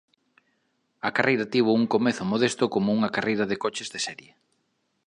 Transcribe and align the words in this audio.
A 1.07 1.09
carreira 1.15 1.49
tivo 1.53 1.71
un 1.81 1.85
comezo 1.93 2.23
modesto 2.31 2.63
como 2.73 2.89
unha 2.97 3.13
carreira 3.15 3.45
de 3.51 3.59
coches 3.63 3.87
de 3.93 3.99
serie. 4.07 4.31